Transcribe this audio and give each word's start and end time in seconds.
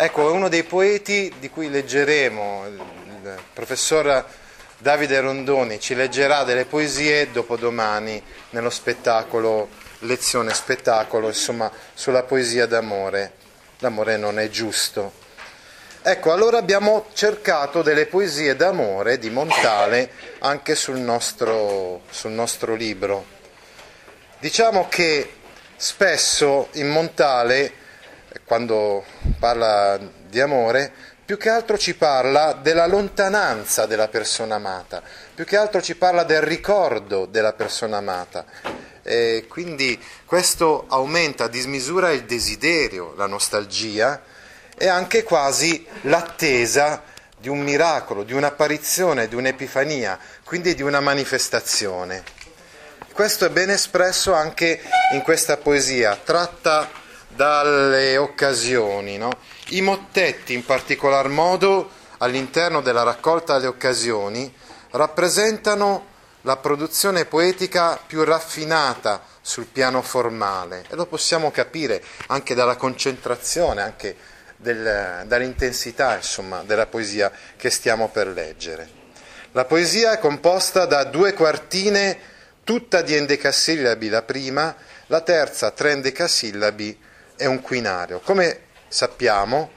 Ecco, 0.00 0.28
è 0.28 0.30
uno 0.30 0.48
dei 0.48 0.62
poeti 0.62 1.34
di 1.40 1.50
cui 1.50 1.68
leggeremo, 1.68 2.66
il 2.68 3.38
professor 3.52 4.24
Davide 4.78 5.18
Rondoni 5.18 5.80
ci 5.80 5.96
leggerà 5.96 6.44
delle 6.44 6.66
poesie 6.66 7.32
dopodomani 7.32 8.22
nello 8.50 8.70
spettacolo, 8.70 9.68
lezione 10.00 10.54
spettacolo, 10.54 11.26
insomma, 11.26 11.68
sulla 11.94 12.22
poesia 12.22 12.66
d'amore. 12.66 13.32
L'amore 13.78 14.16
non 14.16 14.38
è 14.38 14.48
giusto. 14.48 15.10
Ecco, 16.00 16.30
allora 16.32 16.58
abbiamo 16.58 17.06
cercato 17.12 17.82
delle 17.82 18.06
poesie 18.06 18.54
d'amore 18.54 19.18
di 19.18 19.30
Montale 19.30 20.12
anche 20.38 20.76
sul 20.76 20.98
nostro, 20.98 22.02
sul 22.08 22.30
nostro 22.30 22.76
libro. 22.76 23.24
Diciamo 24.38 24.86
che 24.88 25.28
spesso 25.74 26.68
in 26.74 26.88
Montale, 26.88 27.86
quando 28.44 29.04
parla 29.38 29.98
di 30.28 30.40
amore, 30.40 30.92
più 31.24 31.36
che 31.36 31.50
altro 31.50 31.76
ci 31.76 31.94
parla 31.94 32.54
della 32.54 32.86
lontananza 32.86 33.84
della 33.84 34.08
persona 34.08 34.54
amata, 34.54 35.02
più 35.34 35.44
che 35.44 35.56
altro 35.56 35.82
ci 35.82 35.94
parla 35.94 36.24
del 36.24 36.40
ricordo 36.40 37.26
della 37.26 37.52
persona 37.52 37.98
amata. 37.98 38.46
E 39.02 39.46
quindi 39.48 40.02
questo 40.24 40.86
aumenta 40.88 41.44
a 41.44 41.48
dismisura 41.48 42.10
il 42.10 42.24
desiderio, 42.24 43.14
la 43.16 43.26
nostalgia 43.26 44.22
e 44.76 44.86
anche 44.86 45.22
quasi 45.22 45.86
l'attesa 46.02 47.02
di 47.36 47.48
un 47.48 47.60
miracolo, 47.60 48.22
di 48.22 48.32
un'apparizione, 48.32 49.28
di 49.28 49.34
un'epifania, 49.34 50.18
quindi 50.44 50.74
di 50.74 50.82
una 50.82 51.00
manifestazione. 51.00 52.22
Questo 53.12 53.44
è 53.44 53.50
ben 53.50 53.70
espresso 53.70 54.32
anche 54.32 54.80
in 55.12 55.22
questa 55.22 55.56
poesia, 55.56 56.18
tratta 56.22 56.88
dalle 57.38 58.16
occasioni. 58.16 59.16
No? 59.16 59.30
I 59.68 59.80
mottetti, 59.80 60.54
in 60.54 60.64
particolar 60.64 61.28
modo 61.28 61.88
all'interno 62.18 62.80
della 62.80 63.04
raccolta 63.04 63.54
delle 63.54 63.68
occasioni, 63.68 64.52
rappresentano 64.90 66.06
la 66.40 66.56
produzione 66.56 67.26
poetica 67.26 67.96
più 68.04 68.24
raffinata 68.24 69.22
sul 69.40 69.66
piano 69.66 70.02
formale 70.02 70.84
e 70.88 70.96
lo 70.96 71.06
possiamo 71.06 71.52
capire 71.52 72.02
anche 72.26 72.56
dalla 72.56 72.74
concentrazione, 72.74 73.82
anche 73.82 74.16
del, 74.56 75.22
dall'intensità 75.24 76.16
insomma, 76.16 76.64
della 76.64 76.86
poesia 76.86 77.30
che 77.56 77.70
stiamo 77.70 78.08
per 78.08 78.26
leggere. 78.26 78.96
La 79.52 79.64
poesia 79.64 80.10
è 80.10 80.18
composta 80.18 80.86
da 80.86 81.04
due 81.04 81.34
quartine, 81.34 82.18
tutta 82.64 83.00
di 83.00 83.14
endecasillabi 83.14 84.08
la 84.08 84.22
prima, 84.22 84.74
la 85.06 85.20
terza 85.20 85.70
tre 85.70 85.92
endecasillabi 85.92 87.06
e 87.38 87.46
un 87.46 87.62
quinario. 87.62 88.20
Come 88.20 88.60
sappiamo, 88.88 89.70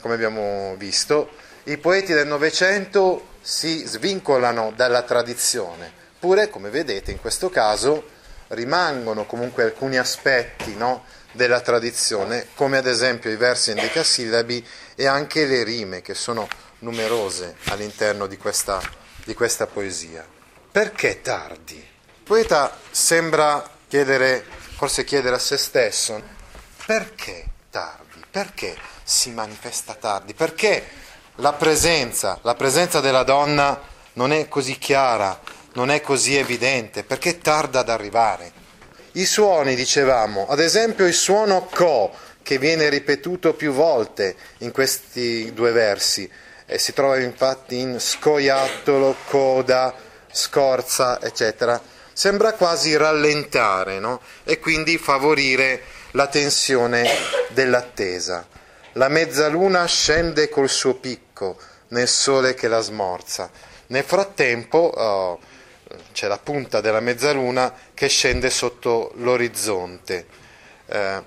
come 0.00 0.14
abbiamo 0.14 0.74
visto, 0.76 1.30
i 1.64 1.76
poeti 1.76 2.14
del 2.14 2.26
Novecento 2.26 3.28
si 3.42 3.84
svincolano 3.84 4.72
dalla 4.74 5.02
tradizione, 5.02 5.92
pure, 6.18 6.48
come 6.48 6.70
vedete, 6.70 7.10
in 7.10 7.20
questo 7.20 7.50
caso 7.50 8.18
rimangono 8.48 9.26
comunque 9.26 9.64
alcuni 9.64 9.98
aspetti 9.98 10.74
no, 10.74 11.04
della 11.32 11.60
tradizione, 11.60 12.48
come 12.54 12.78
ad 12.78 12.86
esempio 12.86 13.30
i 13.30 13.36
versi 13.36 13.70
endecasillabi 13.70 14.66
e 14.94 15.06
anche 15.06 15.46
le 15.46 15.62
rime, 15.62 16.02
che 16.02 16.14
sono 16.14 16.48
numerose 16.80 17.56
all'interno 17.66 18.26
di 18.26 18.36
questa, 18.36 18.80
di 19.24 19.34
questa 19.34 19.66
poesia. 19.66 20.26
Perché 20.70 21.20
tardi? 21.20 21.76
Il 21.76 22.22
poeta 22.24 22.76
sembra 22.90 23.68
chiedere, 23.86 24.44
forse 24.76 25.04
chiedere 25.04 25.36
a 25.36 25.38
se 25.38 25.56
stesso, 25.56 26.38
perché 26.90 27.44
tardi? 27.70 28.20
Perché 28.28 28.76
si 29.04 29.30
manifesta 29.30 29.94
tardi? 29.94 30.34
Perché 30.34 30.84
la 31.36 31.52
presenza, 31.52 32.40
la 32.42 32.56
presenza 32.56 32.98
della 32.98 33.22
donna 33.22 33.80
non 34.14 34.32
è 34.32 34.48
così 34.48 34.76
chiara, 34.76 35.38
non 35.74 35.92
è 35.92 36.00
così 36.00 36.34
evidente? 36.34 37.04
Perché 37.04 37.38
tarda 37.38 37.78
ad 37.78 37.90
arrivare? 37.90 38.50
I 39.12 39.24
suoni, 39.24 39.76
dicevamo, 39.76 40.48
ad 40.48 40.58
esempio 40.58 41.06
il 41.06 41.14
suono 41.14 41.66
co, 41.66 42.10
che 42.42 42.58
viene 42.58 42.88
ripetuto 42.88 43.54
più 43.54 43.70
volte 43.70 44.34
in 44.58 44.72
questi 44.72 45.52
due 45.54 45.70
versi, 45.70 46.28
e 46.66 46.76
si 46.80 46.92
trova 46.92 47.20
infatti 47.20 47.78
in 47.78 48.00
scoiattolo, 48.00 49.14
coda, 49.28 49.94
scorza, 50.32 51.22
eccetera, 51.22 51.80
sembra 52.12 52.54
quasi 52.54 52.96
rallentare 52.96 54.00
no? 54.00 54.20
e 54.42 54.58
quindi 54.58 54.98
favorire 54.98 55.98
la 56.12 56.26
tensione 56.26 57.08
dell'attesa. 57.50 58.46
La 58.94 59.08
mezzaluna 59.08 59.86
scende 59.86 60.48
col 60.48 60.68
suo 60.68 60.94
picco 60.94 61.56
nel 61.88 62.08
sole 62.08 62.54
che 62.54 62.68
la 62.68 62.80
smorza. 62.80 63.50
Nel 63.88 64.04
frattempo 64.04 64.78
oh, 64.78 65.40
c'è 66.12 66.26
la 66.28 66.38
punta 66.38 66.80
della 66.80 67.00
mezzaluna 67.00 67.72
che 67.94 68.08
scende 68.08 68.50
sotto 68.50 69.12
l'orizzonte. 69.16 70.26
Eh, 70.86 71.22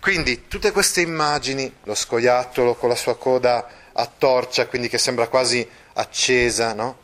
quindi 0.00 0.46
tutte 0.48 0.70
queste 0.72 1.00
immagini, 1.00 1.72
lo 1.84 1.94
scoiattolo 1.94 2.74
con 2.74 2.88
la 2.88 2.94
sua 2.94 3.16
coda 3.16 3.68
a 3.92 4.10
torcia, 4.18 4.66
quindi 4.66 4.88
che 4.88 4.98
sembra 4.98 5.28
quasi 5.28 5.68
accesa, 5.94 6.72
no? 6.72 6.98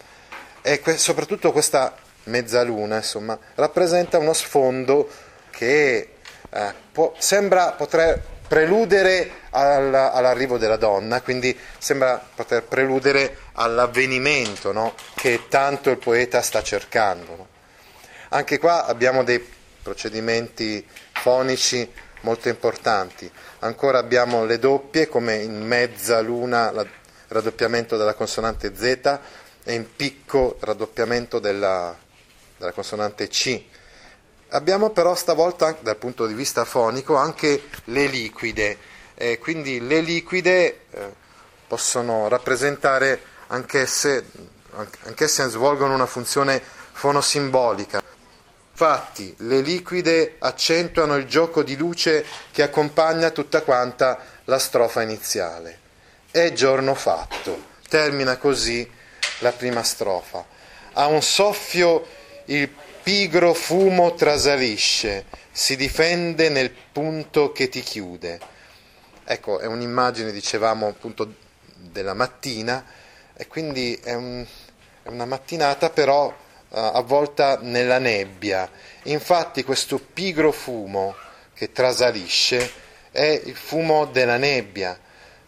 e 0.66 0.80
que- 0.80 0.96
soprattutto 0.96 1.52
questa 1.52 1.94
mezzaluna, 2.24 2.96
insomma, 2.96 3.38
rappresenta 3.56 4.16
uno 4.16 4.32
sfondo 4.32 5.10
che 5.50 6.13
eh, 6.54 6.72
può, 6.92 7.12
sembra 7.18 7.72
poter 7.72 8.22
preludere 8.46 9.42
alla, 9.50 10.12
all'arrivo 10.12 10.56
della 10.56 10.76
donna, 10.76 11.20
quindi 11.20 11.56
sembra 11.78 12.24
poter 12.34 12.62
preludere 12.62 13.38
all'avvenimento 13.54 14.70
no? 14.70 14.94
che 15.14 15.48
tanto 15.48 15.90
il 15.90 15.98
poeta 15.98 16.40
sta 16.42 16.62
cercando. 16.62 17.36
No? 17.36 17.48
Anche 18.28 18.58
qua 18.58 18.86
abbiamo 18.86 19.24
dei 19.24 19.44
procedimenti 19.82 20.86
fonici 21.12 21.90
molto 22.20 22.48
importanti. 22.48 23.30
Ancora 23.60 23.98
abbiamo 23.98 24.44
le 24.44 24.58
doppie, 24.58 25.08
come 25.08 25.36
in 25.36 25.60
mezzaluna 25.66 26.70
il 26.70 26.88
raddoppiamento 27.28 27.96
della 27.96 28.14
consonante 28.14 28.76
Z 28.76 29.18
e 29.64 29.74
in 29.74 29.96
picco 29.96 30.56
il 30.60 30.64
raddoppiamento 30.64 31.38
della, 31.38 31.96
della 32.56 32.72
consonante 32.72 33.26
C. 33.28 33.72
Abbiamo 34.54 34.90
però 34.90 35.16
stavolta, 35.16 35.76
dal 35.80 35.96
punto 35.96 36.26
di 36.26 36.32
vista 36.32 36.64
fonico, 36.64 37.16
anche 37.16 37.64
le 37.86 38.06
liquide, 38.06 38.78
eh, 39.14 39.36
quindi 39.40 39.84
le 39.84 40.00
liquide 40.00 40.82
eh, 40.90 41.12
possono 41.66 42.28
rappresentare 42.28 43.20
anch'esse, 43.48 44.24
anch'esse 45.06 45.48
svolgono 45.48 45.94
una 45.94 46.06
funzione 46.06 46.62
fonosimbolica. 46.92 48.00
Infatti, 48.70 49.34
le 49.38 49.60
liquide 49.60 50.36
accentuano 50.38 51.16
il 51.16 51.26
gioco 51.26 51.64
di 51.64 51.76
luce 51.76 52.24
che 52.52 52.62
accompagna 52.62 53.30
tutta 53.30 53.62
quanta 53.62 54.20
la 54.44 54.60
strofa 54.60 55.02
iniziale. 55.02 55.80
È 56.30 56.52
giorno 56.52 56.94
fatto. 56.94 57.72
Termina 57.88 58.36
così 58.36 58.88
la 59.40 59.50
prima 59.50 59.82
strofa. 59.82 60.46
A 60.92 61.06
un 61.06 61.22
soffio 61.22 62.06
il 62.46 62.68
pigro 63.04 63.52
fumo 63.52 64.14
trasalisce, 64.14 65.26
si 65.52 65.76
difende 65.76 66.48
nel 66.48 66.70
punto 66.70 67.52
che 67.52 67.68
ti 67.68 67.82
chiude. 67.82 68.40
Ecco, 69.24 69.58
è 69.58 69.66
un'immagine, 69.66 70.32
dicevamo, 70.32 70.88
appunto 70.88 71.34
della 71.74 72.14
mattina, 72.14 72.82
e 73.36 73.46
quindi 73.46 73.94
è, 74.02 74.14
un, 74.14 74.44
è 75.02 75.08
una 75.08 75.26
mattinata 75.26 75.90
però 75.90 76.28
uh, 76.28 76.34
avvolta 76.70 77.58
nella 77.60 77.98
nebbia. 77.98 78.70
Infatti 79.02 79.64
questo 79.64 79.98
pigro 79.98 80.50
fumo 80.50 81.14
che 81.52 81.72
trasalisce 81.72 82.72
è 83.10 83.42
il 83.44 83.54
fumo 83.54 84.06
della 84.06 84.38
nebbia, 84.38 84.98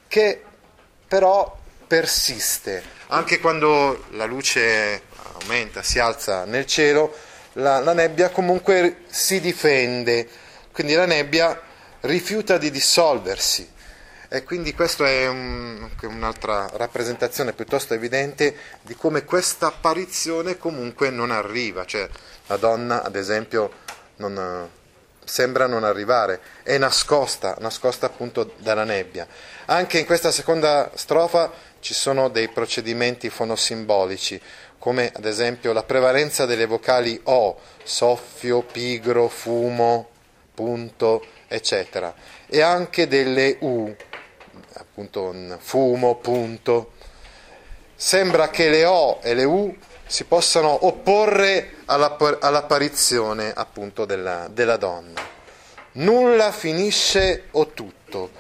che 0.07 0.43
però 1.09 1.59
persiste, 1.87 2.83
anche 3.07 3.41
quando 3.41 4.05
la 4.11 4.27
luce 4.27 5.05
aumenta, 5.41 5.83
si 5.83 5.99
alza 5.99 6.45
nel 6.45 6.67
cielo, 6.67 7.15
la, 7.57 7.81
la 7.81 7.93
nebbia 7.93 8.31
comunque 8.31 9.03
si 9.09 9.41
difende, 9.41 10.29
quindi 10.73 10.95
la 10.95 11.07
nebbia 11.07 11.61
rifiuta 12.01 12.59
di 12.59 12.71
dissolversi. 12.71 13.75
E 14.29 14.43
quindi 14.43 14.75
questa 14.75 15.07
è 15.07 15.29
un, 15.29 15.89
un'altra 16.03 16.69
rappresentazione 16.73 17.53
piuttosto 17.53 17.95
evidente 17.95 18.57
di 18.83 18.97
come 18.97 19.25
questa 19.25 19.69
apparizione 19.69 20.59
comunque 20.59 21.11
non 21.11 21.31
arriva, 21.31 21.85
cioè 21.85 22.09
la 22.49 22.57
donna 22.57 23.05
ad 23.05 23.15
esempio 23.15 23.71
non, 24.17 24.69
sembra 25.27 25.67
non 25.67 25.85
arrivare, 25.85 26.41
è 26.63 26.79
nascosta, 26.79 27.57
nascosta 27.61 28.07
appunto 28.07 28.53
dalla 28.59 28.85
nebbia. 28.85 29.27
Anche 29.67 29.99
in 29.99 30.07
questa 30.07 30.31
seconda 30.31 30.91
strofa 30.95 31.53
ci 31.81 31.95
sono 31.95 32.29
dei 32.29 32.49
procedimenti 32.49 33.29
fonosimbolici, 33.29 34.41
come 34.79 35.11
ad 35.15 35.25
esempio 35.25 35.73
la 35.73 35.83
prevalenza 35.83 36.47
delle 36.47 36.67
vocali 36.67 37.21
O, 37.25 37.59
soffio, 37.83 38.63
pigro, 38.63 39.29
fumo, 39.29 40.09
punto, 40.55 41.25
eccetera, 41.49 42.15
e 42.47 42.61
anche 42.61 43.07
delle 43.07 43.57
U, 43.61 43.95
appunto 44.75 45.35
fumo, 45.59 46.17
punto. 46.17 46.93
Sembra 47.95 48.51
che 48.51 48.69
le 48.69 48.85
O 48.85 49.21
e 49.23 49.35
le 49.35 49.45
U 49.45 49.77
si 50.07 50.25
possano 50.25 50.87
opporre 50.87 51.77
all'apparizione 51.87 53.53
appunto 53.55 54.05
della, 54.05 54.49
della 54.51 54.77
donna. 54.77 55.21
Nulla 55.93 56.53
finisce 56.53 57.45
o 57.53 57.69
tutto. 57.69 58.31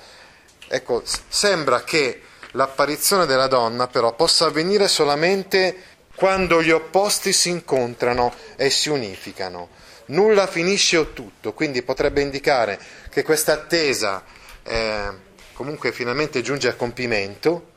Ecco, 0.68 1.02
sembra 1.28 1.82
che 1.82 2.20
l'apparizione 2.52 3.26
della 3.26 3.46
donna 3.46 3.86
però 3.86 4.14
possa 4.14 4.46
avvenire 4.46 4.88
solamente 4.88 5.95
quando 6.16 6.62
gli 6.62 6.70
opposti 6.70 7.32
si 7.32 7.50
incontrano 7.50 8.32
e 8.56 8.70
si 8.70 8.88
unificano. 8.88 9.68
Nulla 10.06 10.46
finisce 10.46 10.96
o 10.96 11.12
tutto, 11.12 11.52
quindi 11.52 11.82
potrebbe 11.82 12.22
indicare 12.22 12.78
che 13.10 13.22
questa 13.22 13.52
attesa 13.52 14.24
eh, 14.62 15.08
comunque 15.52 15.92
finalmente 15.92 16.42
giunge 16.42 16.68
a 16.68 16.74
compimento, 16.74 17.74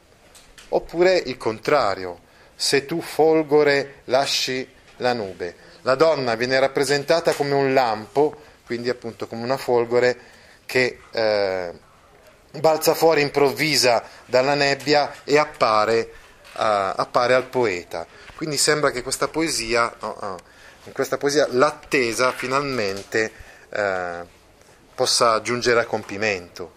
oppure 0.70 1.18
il 1.18 1.38
contrario, 1.38 2.20
se 2.56 2.86
tu 2.86 3.02
folgore 3.02 4.02
lasci 4.06 4.68
la 4.98 5.14
nube. 5.14 5.56
La 5.82 5.96
donna 5.96 6.36
viene 6.36 6.60
rappresentata 6.60 7.34
come 7.34 7.54
un 7.54 7.74
lampo, 7.74 8.36
quindi 8.66 8.90
appunto 8.90 9.28
come 9.28 9.44
una 9.44 9.58
folgore 9.58 10.18
che 10.66 11.00
eh, 11.12 11.72
balza 12.52 12.94
fuori 12.94 13.22
improvvisa 13.22 14.04
dalla 14.26 14.54
nebbia 14.54 15.12
e 15.24 15.38
appare, 15.38 16.12
appare 16.54 17.34
al 17.34 17.46
poeta. 17.46 18.06
Quindi 18.36 18.58
sembra 18.58 18.92
che 18.92 19.04
questa 19.04 19.28
poesia, 19.28 19.94
no, 20.02 20.18
no, 20.22 20.38
in 20.86 20.92
questa 20.92 21.18
poesia 21.18 21.48
l'attesa 21.50 22.32
finalmente 22.32 23.32
uh, 23.70 24.28
possa 24.96 25.42
giungere 25.42 25.82
a 25.82 25.86
compimento. 25.86 26.74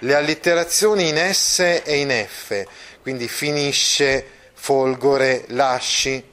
Le 0.00 0.14
allitterazioni 0.14 1.08
in 1.08 1.32
S 1.32 1.60
e 1.60 1.96
in 1.96 2.10
F, 2.10 2.64
quindi 3.02 3.28
finisce, 3.28 4.26
folgore, 4.52 5.44
lasci, 5.48 6.30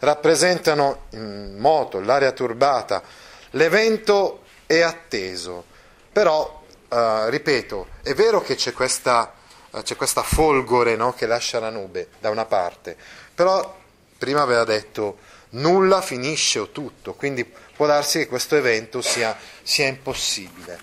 rappresentano 0.00 1.06
in 1.10 1.56
moto 1.58 2.00
l'area 2.00 2.32
turbata, 2.32 3.02
l'evento 3.50 4.44
è 4.66 4.80
atteso, 4.80 5.64
però, 6.12 6.62
eh, 6.88 7.30
ripeto, 7.30 7.88
è 8.02 8.14
vero 8.14 8.40
che 8.40 8.54
c'è 8.54 8.72
questa, 8.72 9.32
eh, 9.32 9.39
c'è 9.82 9.96
questa 9.96 10.22
folgore 10.22 10.96
no, 10.96 11.12
che 11.12 11.26
lascia 11.26 11.60
la 11.60 11.70
nube 11.70 12.08
da 12.18 12.30
una 12.30 12.44
parte, 12.44 12.96
però 13.34 13.78
prima 14.18 14.42
aveva 14.42 14.64
detto 14.64 15.18
nulla 15.50 16.00
finisce 16.00 16.58
o 16.58 16.70
tutto, 16.70 17.14
quindi 17.14 17.44
può 17.44 17.86
darsi 17.86 18.18
che 18.18 18.28
questo 18.28 18.56
evento 18.56 19.00
sia, 19.00 19.36
sia 19.62 19.86
impossibile. 19.86 20.78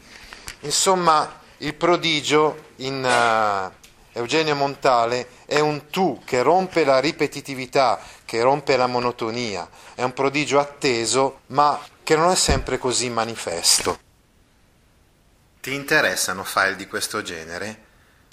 Insomma, 0.62 1.39
il 1.57 1.74
prodigio 1.75 2.72
in, 2.78 3.04
uh, 3.04 4.18
Eugenio 4.18 4.56
Montale 4.56 5.28
è 5.45 5.60
un 5.60 5.89
tu 5.89 6.22
che 6.25 6.42
rompe 6.42 6.84
la 6.84 7.00
ripetitività, 7.00 8.00
che 8.25 8.42
rompe 8.42 8.75
la 8.75 8.88
monotonia, 8.88 9.69
è 9.94 10.01
un 10.01 10.13
prodigio 10.13 10.60
atteso, 10.60 11.42
ma 11.48 11.80
che 12.04 12.16
non 12.16 12.31
è 12.31 12.36
sempre 12.36 12.78
così 12.78 13.10
manifesto. 13.10 14.00
Ti 15.62 15.74
interessano 15.74 16.44
file 16.44 16.75
di 16.75 16.88
questo 16.88 17.22
genere? 17.22 17.86